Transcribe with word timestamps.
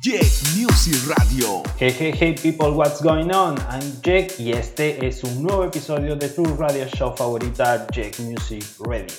Jack 0.00 0.22
Music 0.56 1.06
Radio. 1.16 1.62
Hey, 1.76 1.92
hey, 1.92 2.10
hey, 2.10 2.32
people, 2.34 2.74
what's 2.74 3.00
going 3.00 3.30
on? 3.30 3.56
I'm 3.70 4.02
Jack 4.02 4.32
y 4.40 4.50
este 4.50 5.06
es 5.06 5.22
un 5.22 5.40
nuevo 5.44 5.62
episodio 5.62 6.16
de 6.16 6.30
tu 6.30 6.42
radio 6.56 6.84
show 6.88 7.14
favorita, 7.14 7.86
Jack 7.94 8.18
Music 8.18 8.64
Radio. 8.80 9.14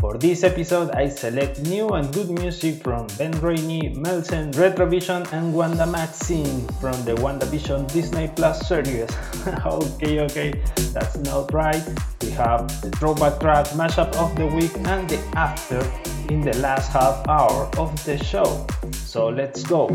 For 0.00 0.16
this 0.16 0.44
episode, 0.48 0.92
I 0.96 1.10
select 1.12 1.60
new 1.68 1.90
and 1.92 2.08
good 2.14 2.30
music 2.32 2.80
from 2.82 3.06
Ben 3.20 3.32
Rainey, 3.44 3.90
Melson, 4.00 4.50
Retrovision, 4.52 5.30
and 5.36 5.52
Wanda 5.52 5.84
Maxine 5.86 6.66
from 6.80 6.96
the 7.04 7.12
WandaVision 7.20 7.84
Disney 7.92 8.28
Plus 8.34 8.66
series. 8.66 9.10
okay, 9.46 10.20
okay, 10.24 10.52
that's 10.96 11.18
not 11.18 11.52
right. 11.52 11.84
We 12.22 12.30
have 12.30 12.64
the 12.80 12.88
throwback 12.96 13.40
track 13.40 13.66
mashup 13.76 14.16
of 14.16 14.34
the 14.36 14.46
week 14.48 14.72
and 14.88 15.04
the 15.06 15.18
after 15.36 15.80
in 16.32 16.40
the 16.40 16.56
last 16.56 16.90
half 16.92 17.20
hour 17.28 17.68
of 17.76 17.92
the 18.06 18.16
show. 18.24 18.66
So 18.92 19.28
let's 19.28 19.62
go. 19.64 19.88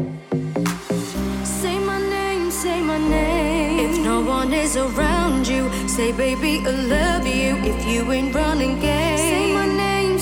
Say 1.43 1.79
my 1.79 1.97
name, 1.99 2.51
say 2.51 2.79
my 2.83 2.99
name. 2.99 3.79
If 3.89 3.97
no 4.05 4.21
one 4.21 4.53
is 4.53 4.77
around 4.77 5.47
you, 5.47 5.65
say 5.89 6.11
baby, 6.11 6.59
I 6.61 6.69
love 6.93 7.25
you. 7.25 7.57
If 7.65 7.83
you 7.87 8.11
ain't 8.11 8.35
running 8.35 8.79
game 8.79 9.54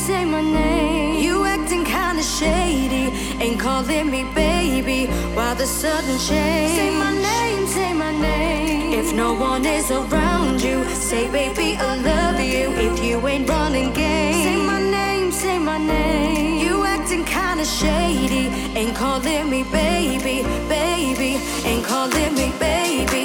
say 0.09 0.23
my 0.37 0.41
name. 0.61 1.13
You 1.25 1.35
acting 1.55 1.85
kinda 1.95 2.23
shady, 2.39 3.03
ain't 3.43 3.57
calling 3.65 4.07
me 4.15 4.21
baby. 4.43 4.99
Why 5.35 5.49
the 5.61 5.65
sudden 5.79 6.17
change? 6.27 6.71
Say 6.79 6.89
my 7.03 7.13
name, 7.31 7.63
say 7.75 7.91
my 8.03 8.11
name. 8.29 8.99
If 9.01 9.07
no 9.23 9.29
one 9.49 9.63
is 9.77 9.89
around 9.91 10.57
you, 10.67 10.77
say 11.09 11.23
baby 11.37 11.69
I 11.87 11.89
love 12.11 12.39
you. 12.53 12.65
If 12.87 12.95
you 13.07 13.15
ain't 13.31 13.47
running 13.53 13.91
game, 14.03 14.35
say 14.47 14.57
my 14.71 14.81
name, 14.99 15.27
say 15.43 15.57
my 15.69 15.79
name. 15.93 16.57
You 16.65 16.73
acting 16.95 17.23
kinda 17.37 17.65
shady, 17.79 18.43
ain't 18.79 18.95
calling 19.01 19.45
me 19.53 19.61
baby, 19.83 20.35
baby, 20.75 21.29
ain't 21.69 21.85
calling 21.91 22.33
me 22.39 22.47
baby. 22.65 23.22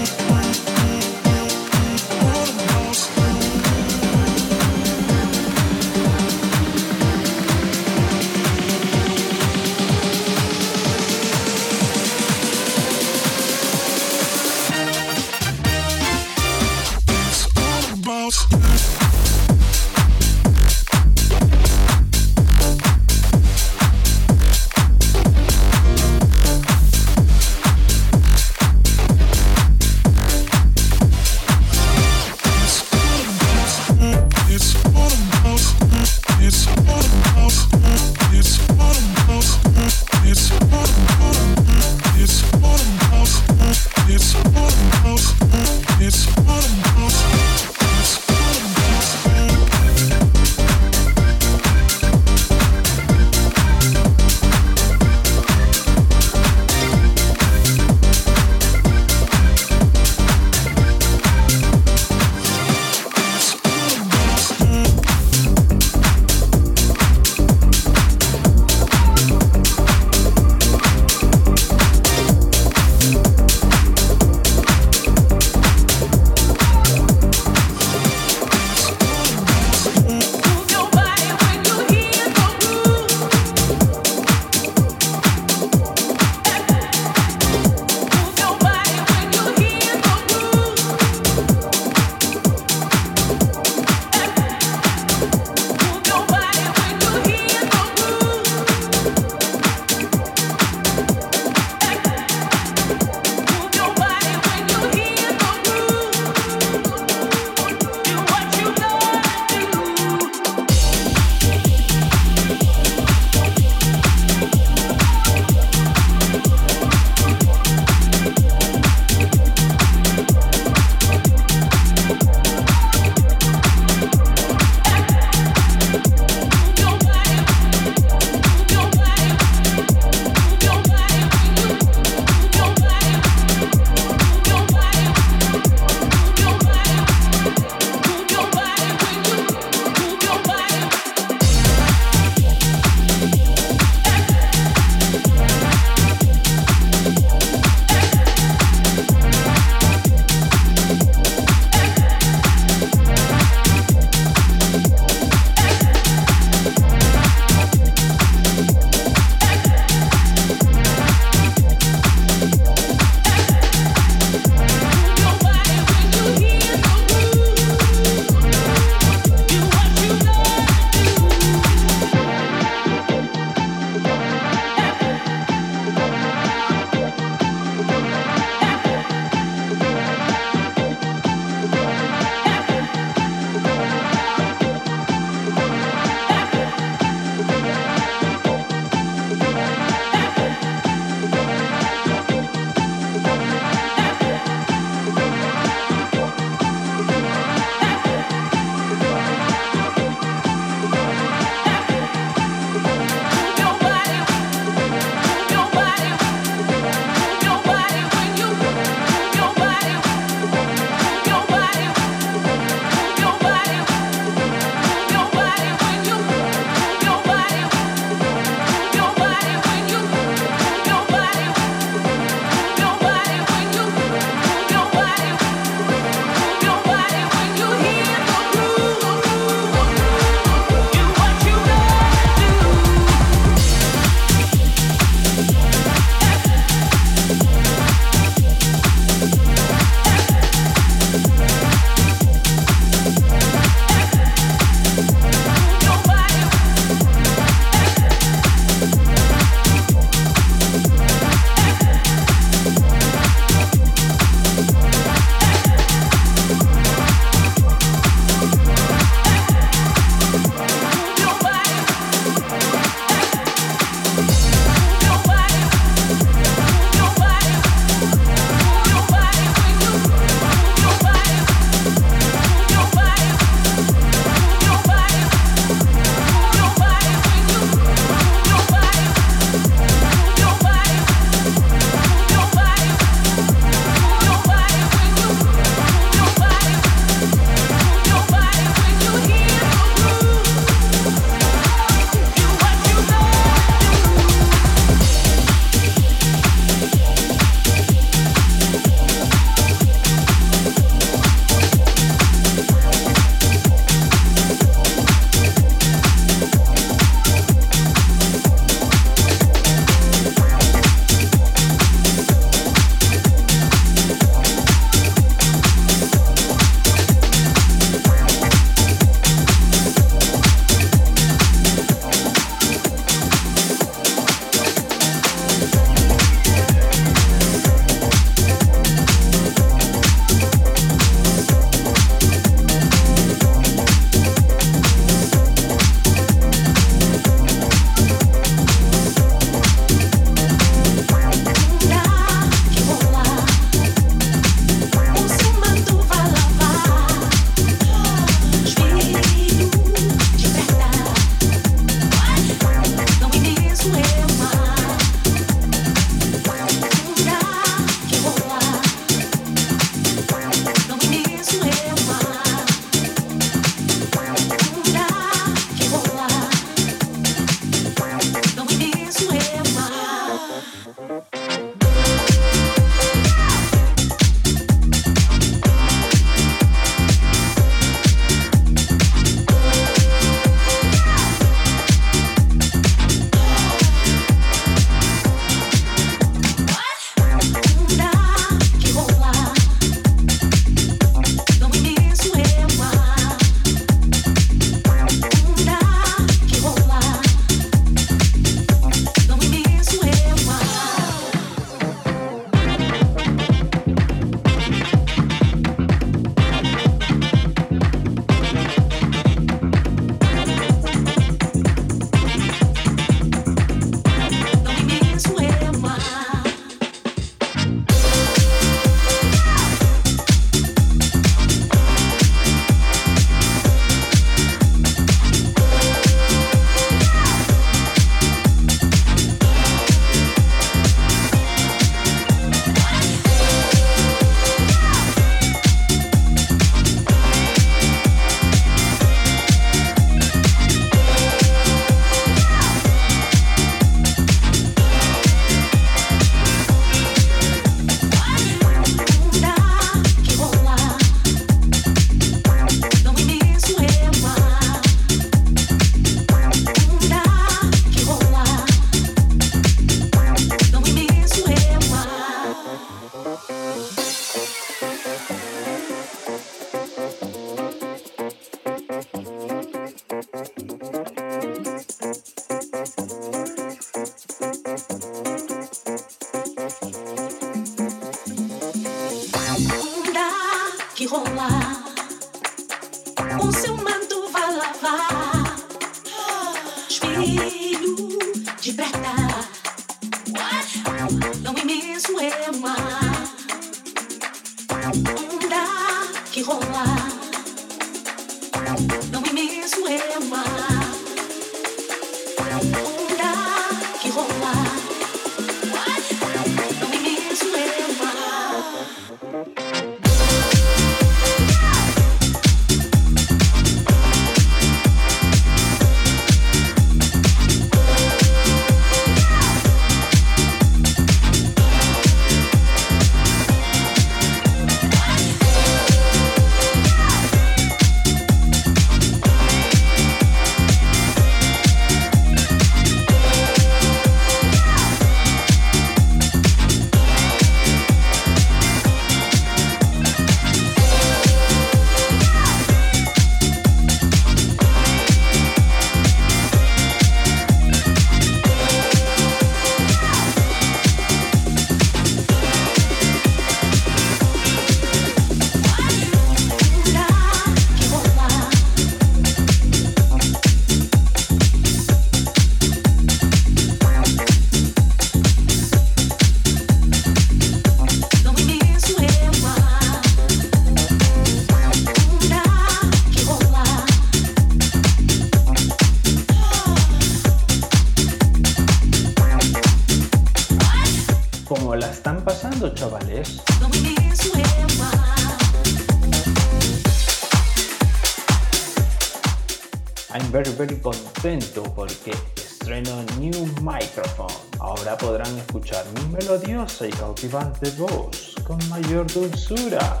podrán 594.96 595.36
escuchar 595.38 595.84
mi 595.94 596.08
melodiosa 596.16 596.86
y 596.86 596.90
cautivante 596.90 597.70
voz 597.78 598.34
con 598.46 598.58
mayor 598.68 599.06
dulzura. 599.12 600.00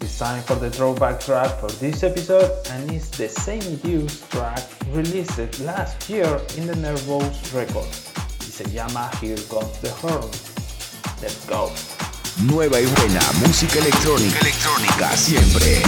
It's 0.00 0.18
time 0.18 0.42
for 0.42 0.56
the 0.56 0.70
throwback 0.70 1.20
track 1.20 1.50
for 1.58 1.70
this 1.78 2.02
episode 2.02 2.50
and 2.70 2.90
it's 2.90 3.08
the 3.10 3.28
same 3.28 3.78
used 3.82 4.28
track 4.30 4.60
released 4.92 5.60
last 5.60 6.08
year 6.08 6.26
in 6.56 6.66
the 6.66 6.76
Nervous 6.76 7.52
Records, 7.52 8.12
Y 8.46 8.52
se 8.52 8.64
llama 8.70 9.10
Here 9.20 9.38
Comes 9.48 9.78
the 9.80 9.90
Horn. 10.02 10.28
Let's 11.22 11.44
go. 11.48 11.70
Nueva 12.44 12.78
y 12.80 12.86
buena 12.86 13.20
música 13.42 13.78
electrónica 13.78 15.16
siempre. 15.16 15.82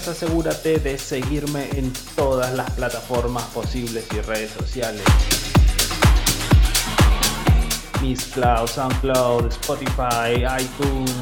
asegúrate 0.00 0.78
de 0.78 0.96
seguirme 0.98 1.68
en 1.76 1.92
todas 2.16 2.54
las 2.54 2.70
plataformas 2.70 3.42
posibles 3.54 4.04
y 4.16 4.20
redes 4.22 4.50
sociales. 4.52 5.02
Miss 8.00 8.24
Cloud, 8.24 8.68
SoundCloud, 8.68 9.46
Spotify, 9.48 10.42
iTunes 10.58 11.12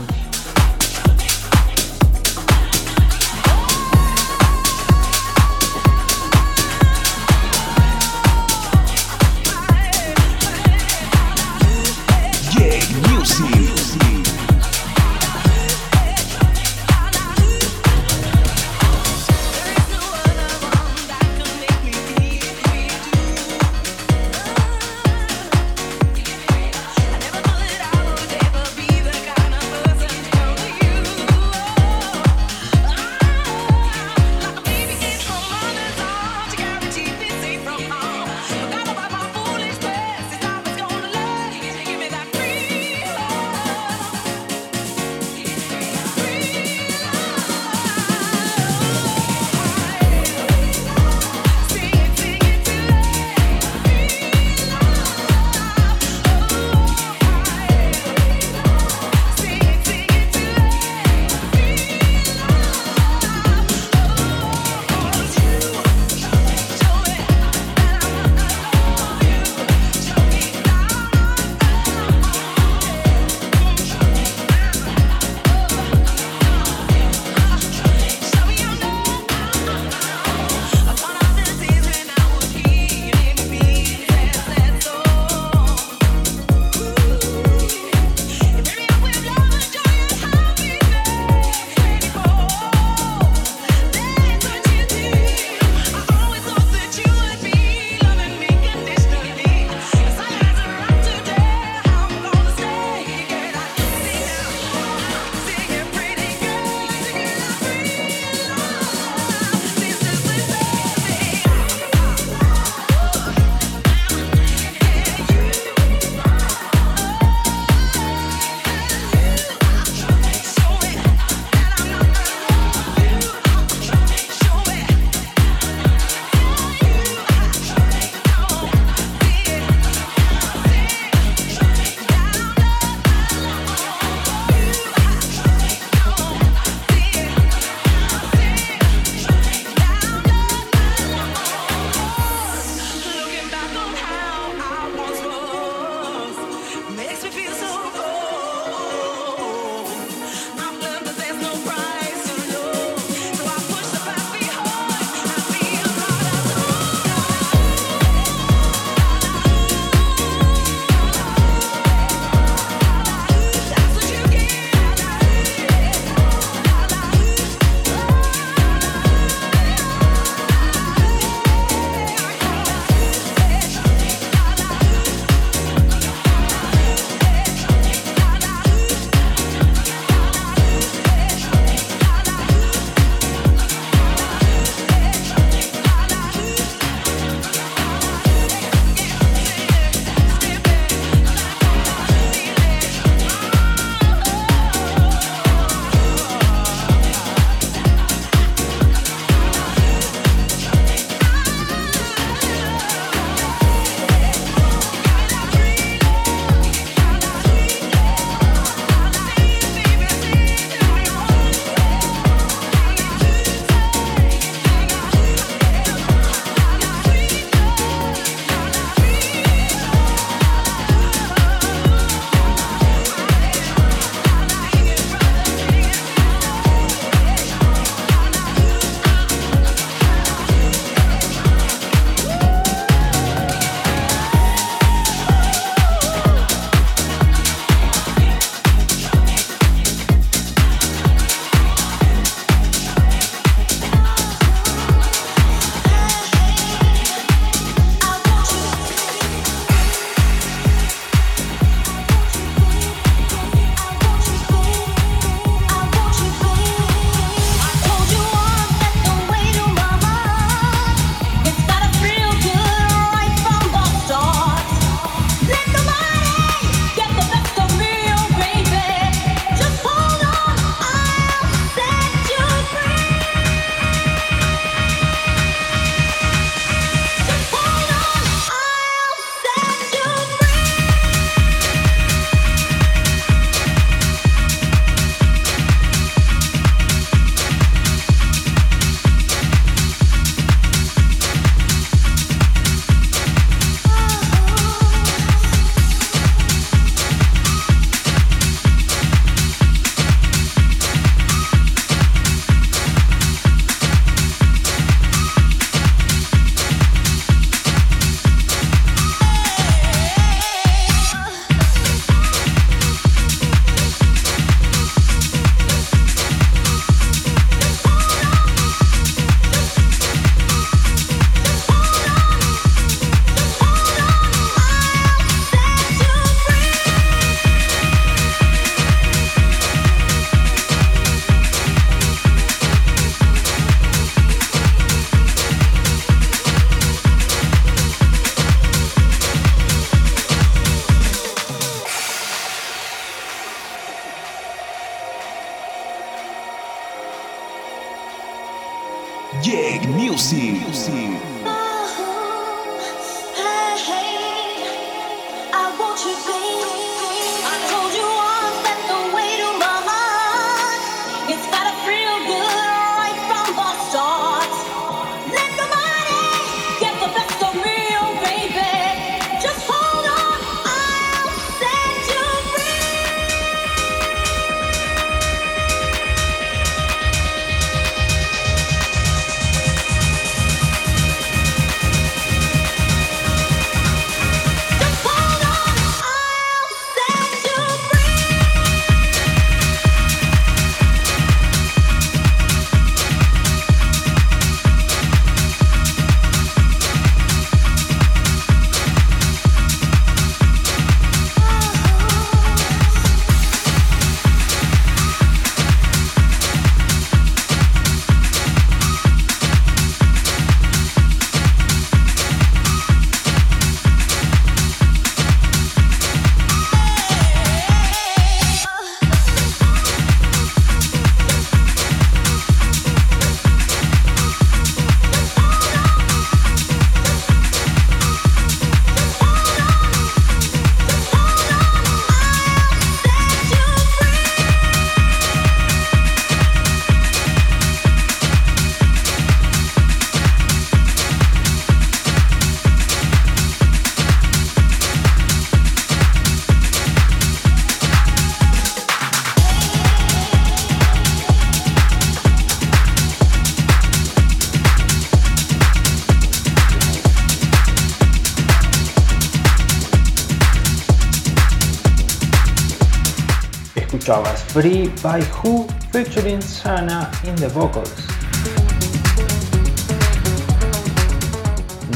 Free 464.53 464.89
by 465.01 465.21
Who 465.37 465.63
featuring 465.95 466.41
Sana 466.43 467.07
in 467.23 467.37
the 467.39 467.47
vocals. 467.51 467.95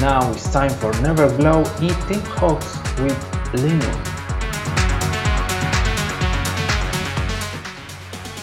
Now 0.01 0.23
it's 0.31 0.47
time 0.55 0.71
for 0.71 0.93
Never 1.03 1.27
Glow 1.37 1.63
eating 1.83 2.23
Hawks 2.39 2.79
with 3.03 3.19
Lino. 3.59 3.91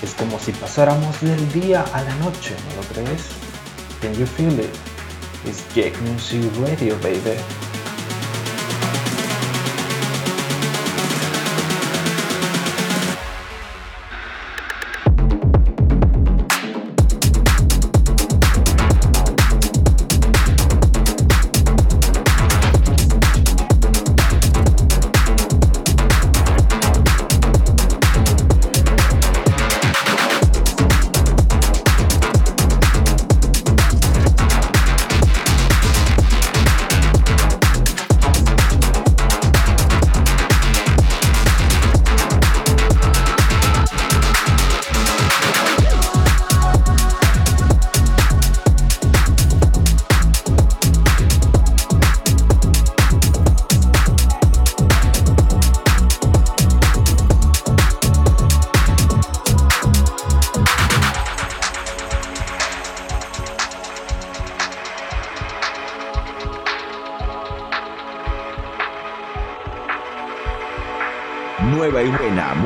Es 0.04 0.14
como 0.20 0.38
si 0.42 0.52
pasáramos 0.52 1.22
del 1.22 1.50
día 1.54 1.86
a 1.94 2.02
la 2.04 2.14
noche, 2.16 2.54
¿no 2.68 2.82
lo 2.84 2.88
crees? 2.90 3.30
Can 4.02 4.14
you 4.16 4.26
feel 4.26 4.60
it? 4.60 4.78
It's 5.46 5.64
Jack 5.74 5.94
Music 6.02 6.52
Radio, 6.60 6.98
baby. 6.98 7.40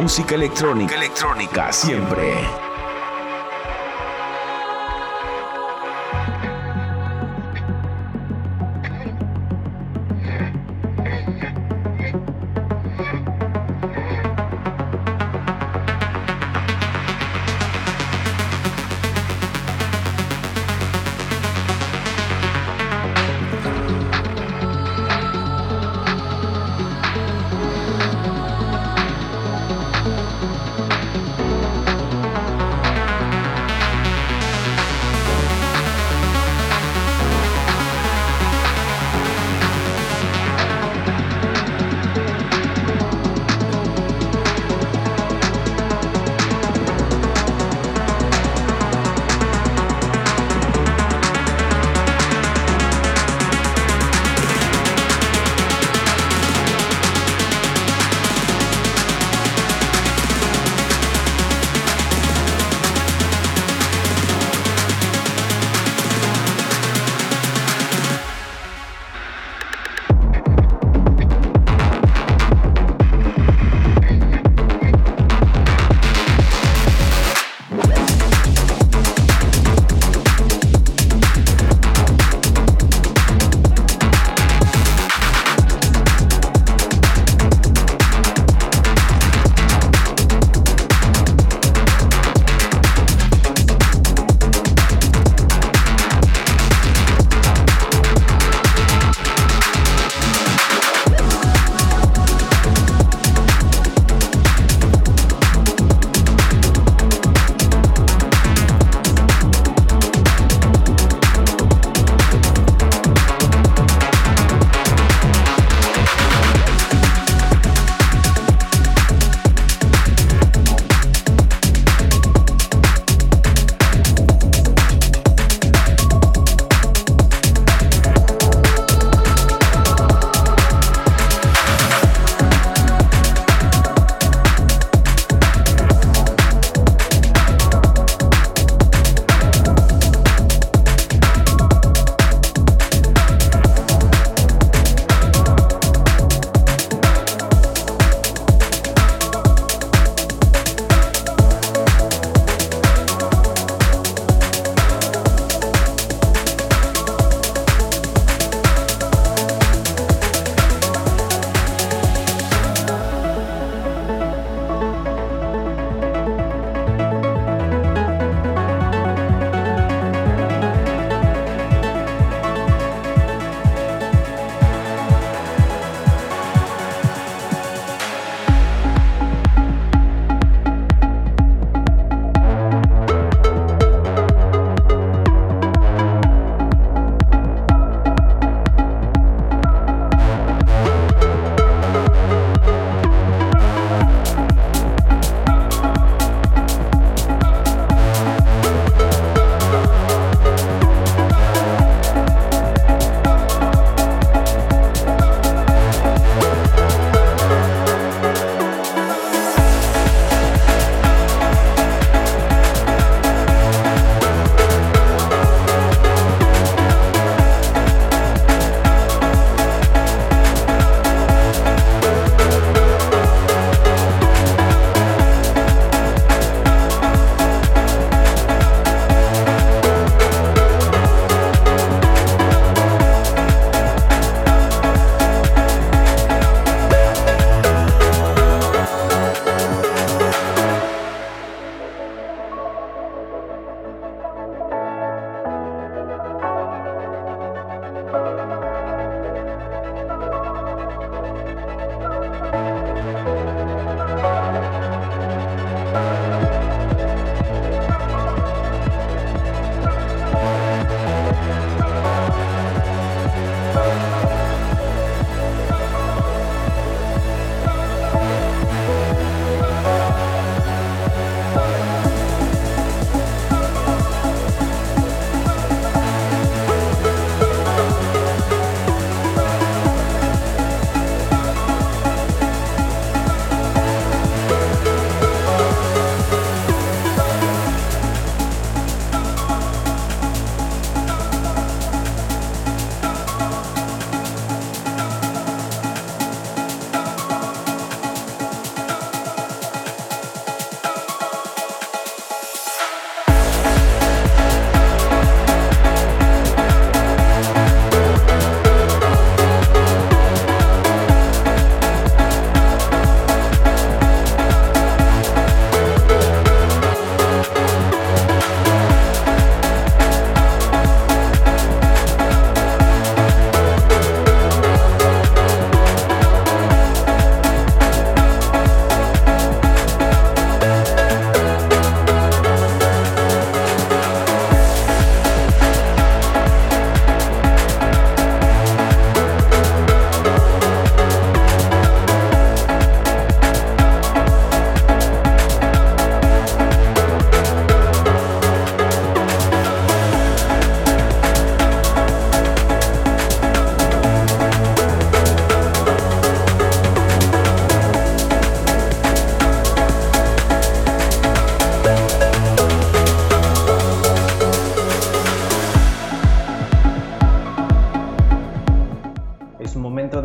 música 0.06 0.36
electrónica, 0.36 0.94
electrónica 0.98 1.74
siempre. 1.74 2.36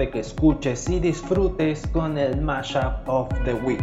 que 0.08 0.20
escuches 0.20 0.88
y 0.88 1.00
disfrutes 1.00 1.86
con 1.88 2.16
el 2.16 2.40
Mashup 2.40 3.06
of 3.06 3.28
the 3.44 3.52
Week. 3.54 3.82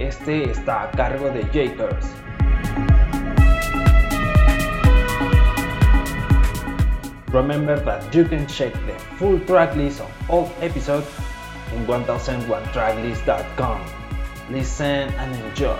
Este 0.00 0.50
está 0.50 0.84
a 0.84 0.90
cargo 0.92 1.28
de 1.30 1.42
Jakers. 1.52 2.06
Remember 7.32 7.78
that 7.84 8.14
you 8.14 8.24
can 8.24 8.46
check 8.46 8.72
the 8.86 8.92
full 9.18 9.38
tracklist 9.40 10.00
of 10.00 10.10
all 10.28 10.50
episodes 10.62 11.06
in 11.76 11.84
1001tracklist.com. 11.86 13.80
Listen 14.50 15.12
and 15.18 15.34
enjoy. 15.44 15.76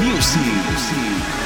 Music. 0.00 1.41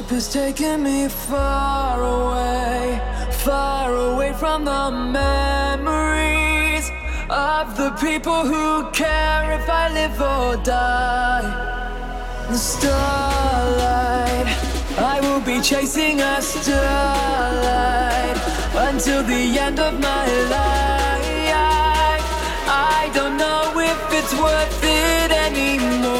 ship 0.00 0.12
is 0.12 0.32
taking 0.32 0.82
me 0.82 1.08
far 1.08 2.00
away, 2.02 2.98
far 3.32 3.94
away 4.12 4.32
from 4.32 4.64
the 4.64 4.90
memories 4.90 6.90
of 7.28 7.76
the 7.76 7.90
people 8.00 8.46
who 8.50 8.82
care 8.92 9.52
if 9.60 9.68
I 9.68 9.92
live 9.92 10.18
or 10.34 10.56
die. 10.64 11.50
The 12.48 12.56
starlight, 12.56 14.48
I 14.98 15.18
will 15.20 15.40
be 15.40 15.60
chasing 15.60 16.20
a 16.22 16.40
starlight 16.40 18.38
until 18.90 19.22
the 19.22 19.42
end 19.66 19.78
of 19.80 20.00
my 20.00 20.26
life. 20.54 21.08
I 23.00 23.08
don't 23.12 23.36
know 23.36 23.62
if 23.76 24.12
it's 24.18 24.32
worth 24.40 24.80
it 24.84 25.30
anymore. 25.46 26.19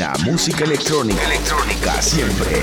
La 0.05 0.12
música 0.26 0.64
electrónica, 0.64 1.24
electrónica 1.24 2.02
siempre. 2.02 2.61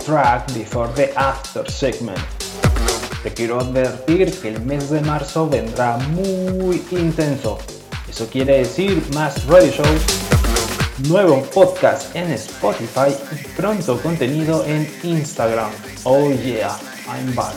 track 0.00 0.46
before 0.48 0.88
the 0.88 1.12
after 1.16 1.64
segment. 1.70 2.20
Te 3.22 3.32
quiero 3.32 3.58
advertir 3.60 4.30
que 4.40 4.48
el 4.48 4.60
mes 4.64 4.90
de 4.90 5.00
marzo 5.00 5.48
vendrá 5.48 5.96
muy 6.10 6.82
intenso. 6.92 7.58
Eso 8.08 8.26
quiere 8.28 8.58
decir 8.58 9.02
más 9.14 9.44
radio 9.46 9.72
shows, 9.72 10.02
nuevo 11.08 11.42
podcast 11.52 12.14
en 12.14 12.30
Spotify 12.32 13.10
y 13.32 13.48
pronto 13.56 14.00
contenido 14.00 14.64
en 14.64 14.86
Instagram. 15.02 15.70
Oh 16.04 16.28
yeah, 16.44 16.78
I'm 17.08 17.34
back. 17.34 17.54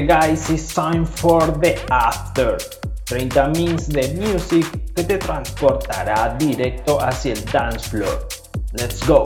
guys, 0.00 0.48
it's 0.50 0.74
time 0.74 1.04
for 1.04 1.40
the 1.46 1.76
after. 1.92 2.56
30 3.06 3.58
minutes 3.58 3.88
de 3.88 4.14
music 4.14 4.64
que 4.94 5.04
te 5.04 5.18
transportará 5.18 6.34
directo 6.38 6.98
hacia 7.02 7.32
el 7.34 7.44
dance 7.46 7.88
floor. 7.90 8.26
Let's 8.78 9.06
go. 9.06 9.24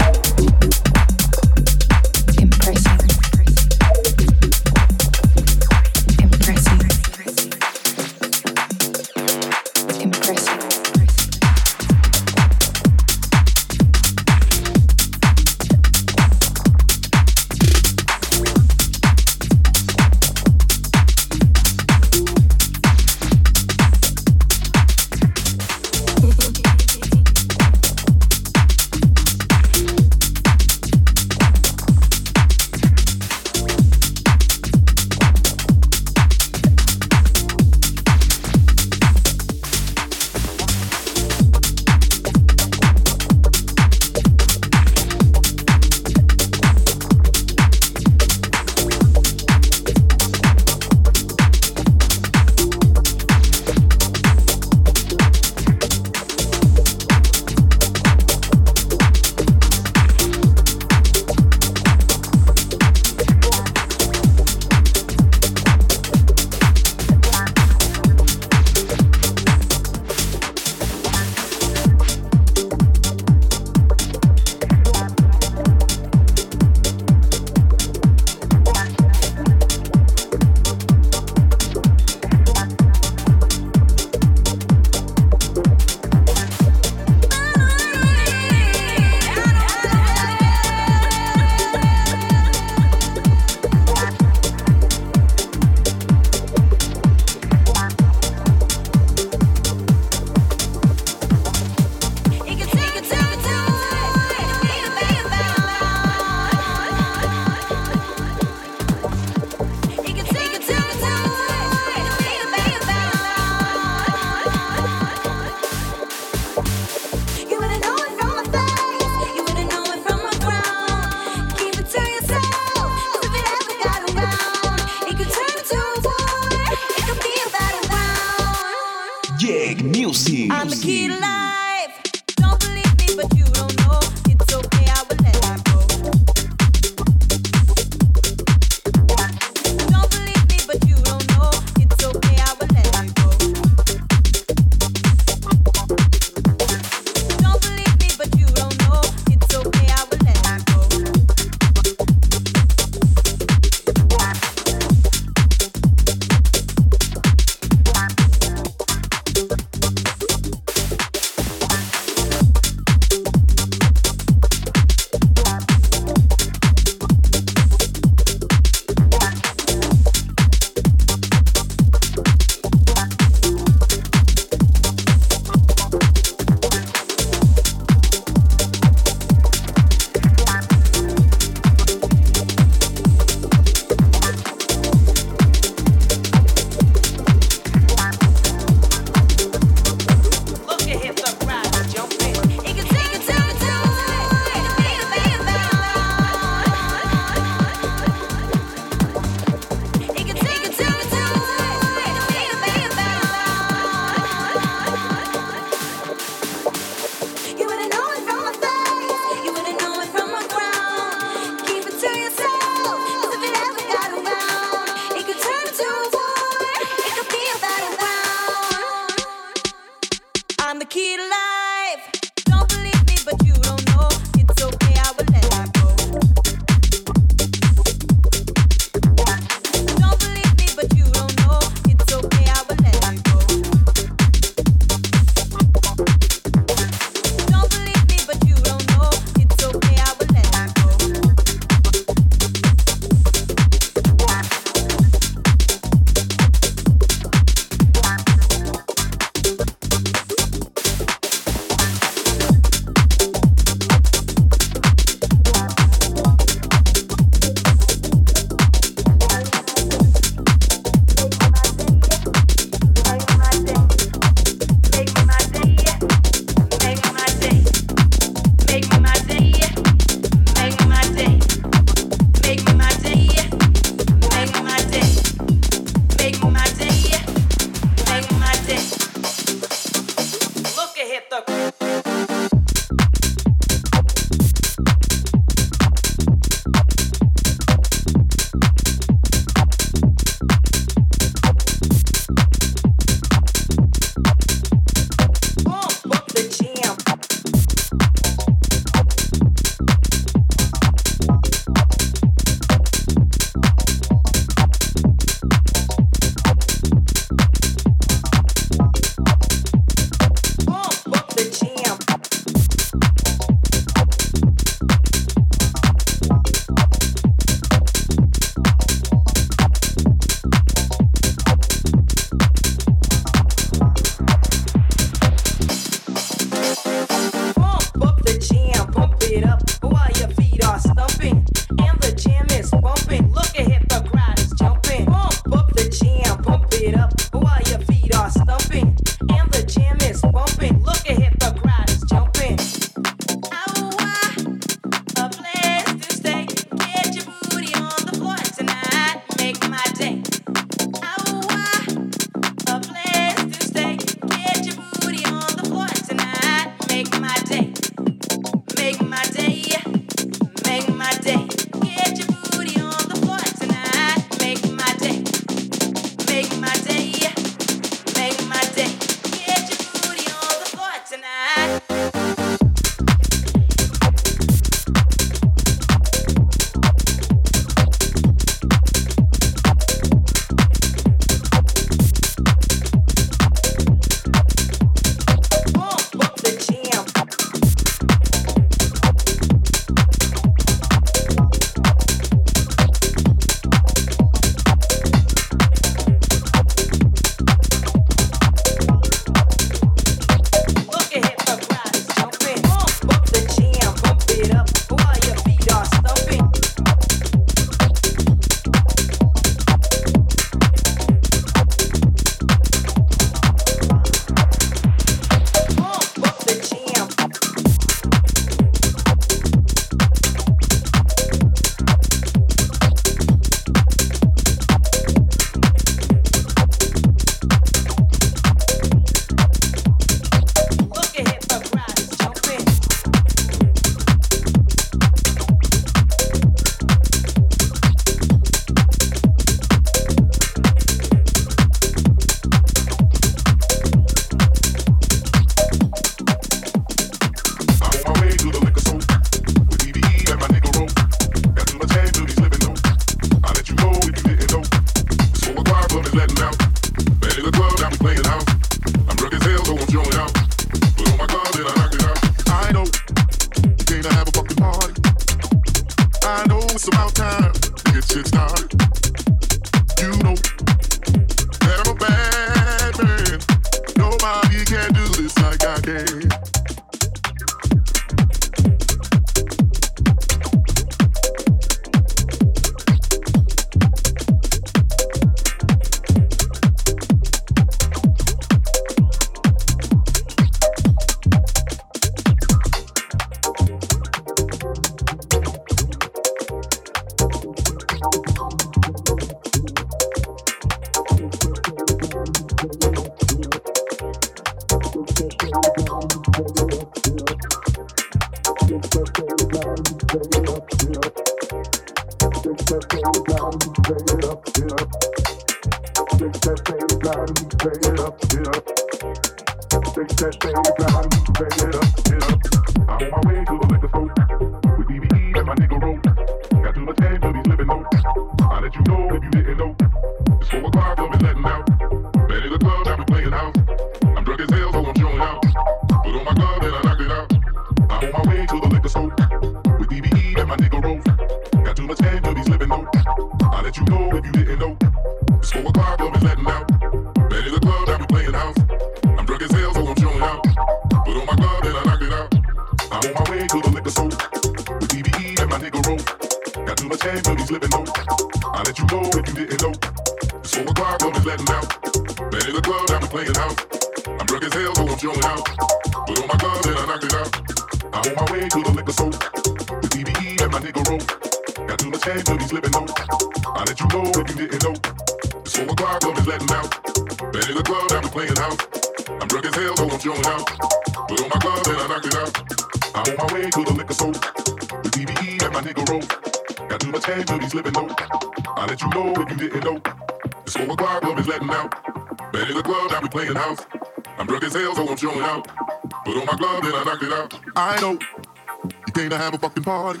glove 596.38 596.64
and 596.64 596.74
I 596.74 596.84
knocked 596.84 597.02
it 597.02 597.12
out. 597.12 597.34
I 597.56 597.80
know 597.80 597.92
you 597.92 598.92
came 598.92 599.10
to 599.10 599.18
have 599.18 599.34
a 599.34 599.38
fucking 599.38 599.64
party. 599.64 600.00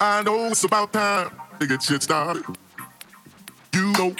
I 0.00 0.22
know 0.22 0.46
it's 0.46 0.64
about 0.64 0.92
time 0.92 1.30
to 1.58 1.66
get 1.66 1.82
shit 1.82 2.02
started. 2.02 2.44
You 3.74 3.92
know 3.92 4.14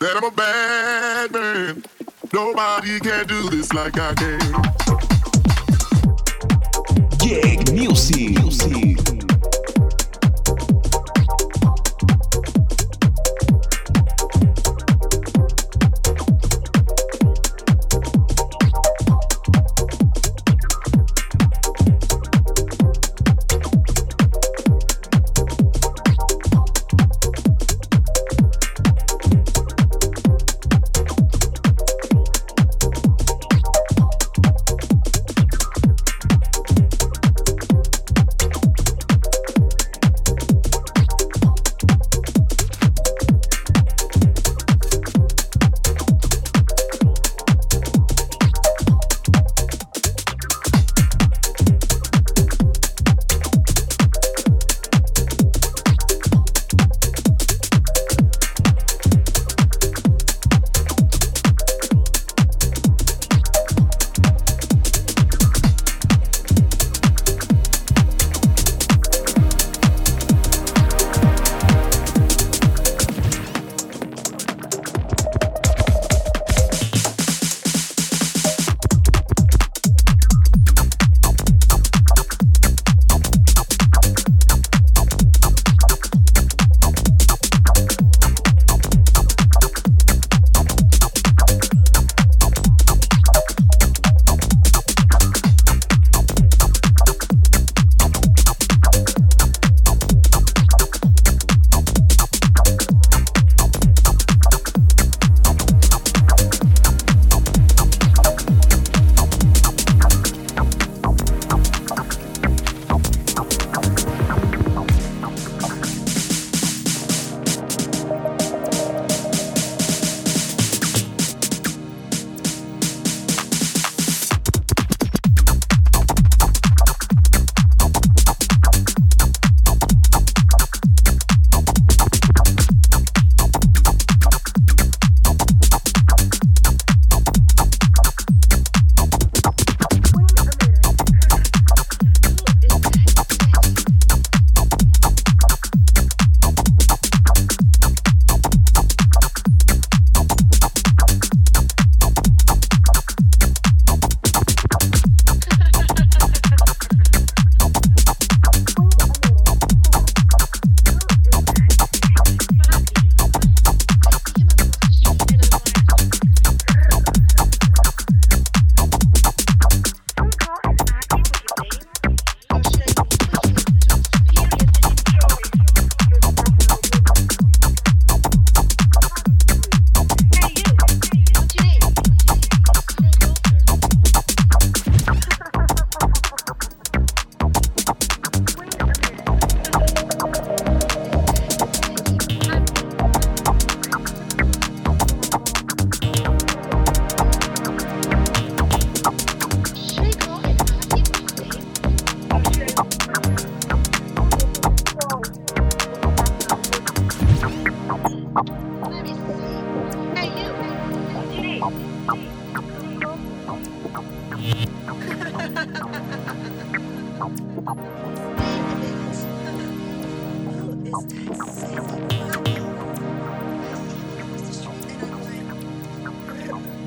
that 0.00 0.16
I'm 0.16 0.24
a 0.24 0.30
bad 0.30 1.32
man. 1.32 1.84
Nobody 2.32 2.98
can 3.00 3.26
do 3.26 3.50
this 3.50 3.72
like 3.72 3.98
I 3.98 4.14
can. 4.14 4.73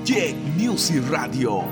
Jake 0.07 0.37
News 0.57 0.89
y 0.89 1.01
Radio. 1.01 1.67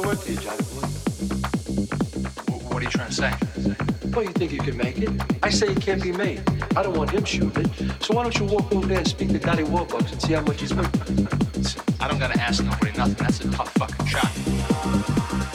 work 0.00 0.18
What 2.72 2.80
are 2.80 2.82
you 2.84 2.90
trying 2.90 3.08
to 3.08 3.14
say? 3.14 3.32
Well, 4.10 4.24
you 4.24 4.30
think 4.32 4.50
you 4.52 4.58
can 4.58 4.76
make 4.76 4.98
it? 4.98 5.08
I 5.42 5.50
say 5.50 5.68
it 5.68 5.80
can't 5.82 6.02
be 6.02 6.10
made. 6.12 6.42
I 6.76 6.82
don't 6.82 6.96
want 6.96 7.10
him 7.10 7.24
shooting 7.24 7.70
So 8.00 8.14
why 8.14 8.22
don't 8.24 8.36
you 8.38 8.46
walk 8.46 8.70
over 8.72 8.86
there 8.86 8.98
and 8.98 9.06
speak 9.08 9.28
to 9.28 9.38
Daddy 9.38 9.62
Warbucks 9.64 10.12
and 10.12 10.22
see 10.22 10.32
how 10.32 10.40
much 10.42 10.60
he's 10.60 10.74
worth? 10.74 12.00
I 12.02 12.08
don't 12.08 12.18
gotta 12.18 12.38
ask 12.40 12.62
nobody 12.64 12.90
nothing. 12.96 13.14
That's 13.14 13.40
a 13.40 13.50
tough 13.50 13.70
fucking 13.74 14.06
shot. 14.06 14.28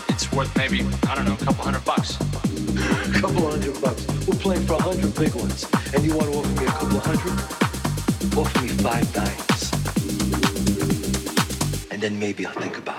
It's 0.09 0.31
worth 0.31 0.55
maybe, 0.57 0.85
I 1.09 1.15
don't 1.15 1.25
know, 1.25 1.33
a 1.33 1.37
couple 1.37 1.63
hundred 1.63 1.83
bucks. 1.85 2.15
a 2.17 2.19
couple 3.21 3.49
hundred 3.51 3.79
bucks. 3.81 4.07
We're 4.25 4.35
playing 4.39 4.65
for 4.65 4.73
a 4.73 4.81
hundred 4.81 5.13
big 5.15 5.33
ones. 5.35 5.65
And 5.93 6.03
you 6.03 6.15
wanna 6.17 6.31
offer 6.35 6.49
me 6.61 6.65
a 6.65 6.69
couple 6.71 6.99
hundred? 6.99 7.33
Offer 8.39 8.61
me 8.63 8.69
five 8.83 9.13
dimes. 9.13 9.71
And 11.91 12.01
then 12.01 12.17
maybe 12.17 12.45
I'll 12.47 12.53
think 12.53 12.77
about 12.79 12.98